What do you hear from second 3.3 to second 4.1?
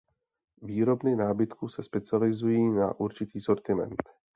sortiment.